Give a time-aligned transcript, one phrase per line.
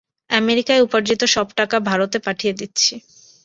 [0.31, 2.93] আমেরিকায় উপার্জিত সব টাকা ভারতে পাঠিয়ে দিচ্ছি।